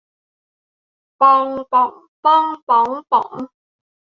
[1.21, 1.91] ปอง ป่อง
[2.23, 3.31] ป้อง บ๊อง ป๋อง